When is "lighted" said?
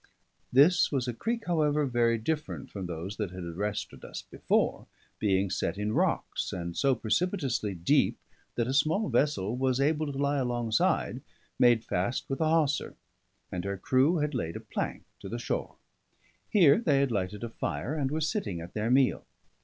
17.11-17.43